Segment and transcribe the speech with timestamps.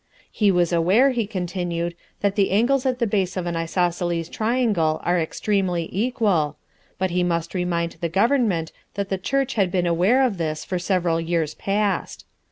[0.31, 4.99] He was aware, he continued, that the angles at the base of an isosceles triangle
[5.03, 6.57] are extremely equal,
[6.97, 10.79] but he must remind the Government that the Church had been aware of this for
[10.79, 12.25] several years past.